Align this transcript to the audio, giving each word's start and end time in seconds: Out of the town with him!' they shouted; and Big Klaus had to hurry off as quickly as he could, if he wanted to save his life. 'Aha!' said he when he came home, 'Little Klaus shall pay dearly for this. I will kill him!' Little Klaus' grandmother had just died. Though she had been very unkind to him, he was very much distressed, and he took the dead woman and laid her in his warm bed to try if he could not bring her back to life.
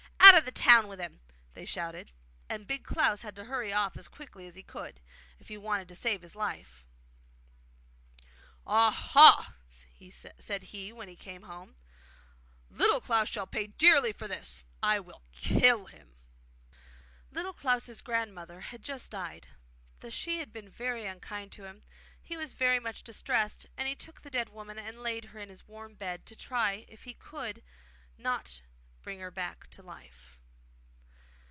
Out 0.23 0.37
of 0.37 0.45
the 0.45 0.63
town 0.63 0.87
with 0.87 0.99
him!' 0.99 1.19
they 1.53 1.65
shouted; 1.65 2.13
and 2.49 2.65
Big 2.65 2.85
Klaus 2.85 3.21
had 3.21 3.35
to 3.35 3.43
hurry 3.45 3.73
off 3.73 3.97
as 3.97 4.07
quickly 4.07 4.47
as 4.47 4.55
he 4.55 4.63
could, 4.63 5.01
if 5.39 5.49
he 5.49 5.57
wanted 5.57 5.89
to 5.89 5.95
save 5.95 6.21
his 6.21 6.37
life. 6.37 6.85
'Aha!' 8.65 9.55
said 10.09 10.63
he 10.63 10.93
when 10.93 11.09
he 11.09 11.17
came 11.17 11.43
home, 11.43 11.75
'Little 12.69 13.01
Klaus 13.01 13.27
shall 13.27 13.45
pay 13.45 13.67
dearly 13.67 14.13
for 14.13 14.27
this. 14.27 14.63
I 14.81 14.99
will 14.99 15.21
kill 15.33 15.87
him!' 15.87 16.15
Little 17.29 17.53
Klaus' 17.53 18.01
grandmother 18.01 18.61
had 18.61 18.83
just 18.83 19.11
died. 19.11 19.49
Though 19.99 20.09
she 20.09 20.39
had 20.39 20.53
been 20.53 20.69
very 20.69 21.05
unkind 21.05 21.51
to 21.53 21.65
him, 21.65 21.83
he 22.21 22.37
was 22.37 22.53
very 22.53 22.79
much 22.79 23.03
distressed, 23.03 23.67
and 23.77 23.85
he 23.87 23.95
took 23.95 24.21
the 24.21 24.31
dead 24.31 24.47
woman 24.49 24.79
and 24.79 25.03
laid 25.03 25.25
her 25.25 25.39
in 25.39 25.49
his 25.49 25.67
warm 25.67 25.93
bed 25.95 26.25
to 26.27 26.35
try 26.37 26.85
if 26.87 27.03
he 27.03 27.13
could 27.13 27.61
not 28.17 28.61
bring 29.03 29.19
her 29.19 29.31
back 29.31 29.67
to 29.71 29.81
life. 29.81 30.37